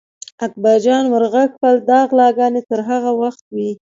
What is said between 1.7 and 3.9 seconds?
دا غلاګانې تر هغه وخته وي.